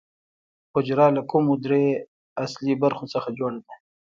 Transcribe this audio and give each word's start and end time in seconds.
حجره 0.73 1.05
له 1.15 1.21
کومو 1.31 1.53
درېیو 1.65 2.03
اصلي 2.43 2.73
برخو 2.83 3.05
څخه 3.13 3.29
جوړه 3.39 3.59
ده 3.65 3.73